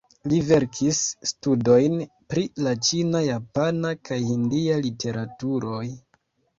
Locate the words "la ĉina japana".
2.65-3.95